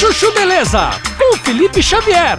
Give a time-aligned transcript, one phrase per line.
[0.00, 2.38] Chuchu Beleza, com Felipe Xavier.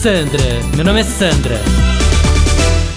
[0.00, 0.38] Sandra,
[0.76, 1.56] meu nome é Sandra.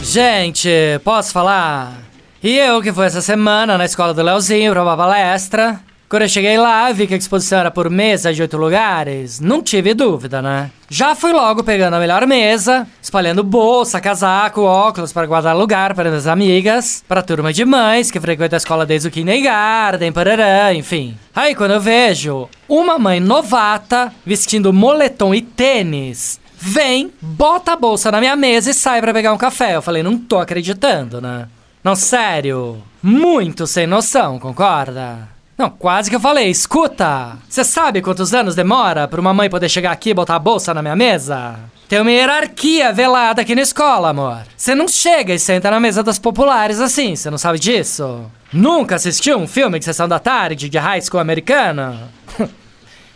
[0.03, 0.69] Gente,
[1.03, 1.97] posso falar?
[2.43, 5.79] E eu que fui essa semana na escola do Leozinho pra uma palestra.
[6.07, 9.39] Quando eu cheguei lá, vi que a exposição era por mesa de oito lugares.
[9.39, 10.69] Não tive dúvida, né?
[10.89, 16.09] Já fui logo pegando a melhor mesa, espalhando bolsa, casaco, óculos para guardar lugar para
[16.09, 20.71] minhas amigas, para a turma de mães que frequenta a escola desde o kindergarten, parará,
[20.71, 21.17] enfim.
[21.33, 28.11] Aí quando eu vejo uma mãe novata vestindo moletom e tênis, vem, bota a bolsa
[28.11, 29.75] na minha mesa e sai para pegar um café.
[29.75, 31.47] Eu falei, não tô acreditando, né?
[31.83, 32.81] Não, sério.
[33.01, 35.27] Muito sem noção, concorda?
[35.57, 37.37] Não, quase que eu falei, escuta!
[37.49, 40.73] Você sabe quantos anos demora pra uma mãe poder chegar aqui e botar a bolsa
[40.73, 41.59] na minha mesa?
[41.89, 44.43] Tem uma hierarquia velada aqui na escola, amor.
[44.55, 48.25] Você não chega e senta na mesa das populares assim, você não sabe disso?
[48.53, 52.09] Nunca assistiu um filme de sessão da tarde de high school americana?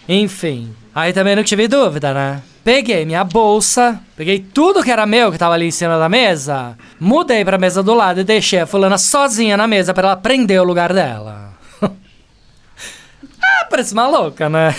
[0.09, 2.41] Enfim, aí também não tive dúvida, né?
[2.65, 6.75] Peguei minha bolsa, peguei tudo que era meu que tava ali em cima da mesa,
[6.99, 10.59] mudei pra mesa do lado e deixei a fulana sozinha na mesa para ela prender
[10.59, 11.53] o lugar dela.
[11.83, 14.73] ah, parece uma louca, né?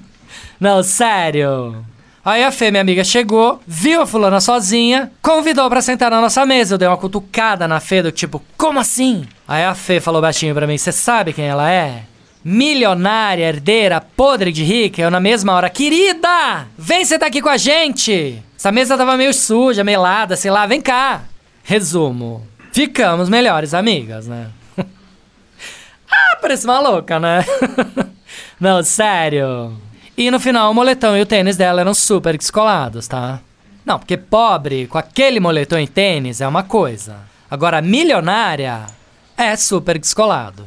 [0.60, 1.82] Não, sério.
[2.22, 6.44] Aí a Fê, minha amiga, chegou, viu a fulana sozinha, convidou pra sentar na nossa
[6.44, 6.74] mesa.
[6.74, 9.26] Eu dei uma cutucada na Fê, do tipo, como assim?
[9.48, 12.02] Aí a Fê falou baixinho pra mim, você sabe quem ela é?
[12.44, 16.66] Milionária, herdeira, podre de rica, eu na mesma hora, querida!
[16.76, 18.42] Vem sentar aqui com a gente!
[18.56, 21.22] Essa mesa tava meio suja, melada, sei lá, vem cá!
[21.62, 24.48] Resumo, ficamos melhores amigas, né?
[26.10, 27.44] ah, parece uma louca, né?
[28.58, 29.76] Não, sério.
[30.16, 33.40] E no final, o moletom e o tênis dela eram super descolados, tá?
[33.86, 37.18] Não, porque pobre, com aquele moletom e tênis é uma coisa.
[37.48, 38.86] Agora, milionária
[39.36, 40.66] é super descolado.